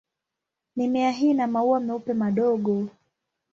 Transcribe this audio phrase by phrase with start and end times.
[0.75, 2.87] Mimea hii ina maua meupe madogo.